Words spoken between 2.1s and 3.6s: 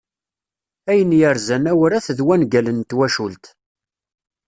d wangal n twacult.